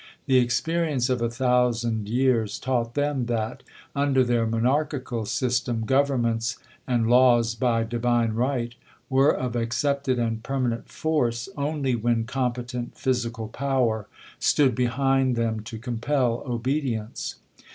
[0.25, 3.61] The experience of a thousand years taught them that,
[3.95, 8.73] under their monarchical system, governments and laws by" divine right"
[9.11, 14.07] were of accepted and per manent force only when competent physical power
[14.39, 17.35] stood behind them to compel obedience.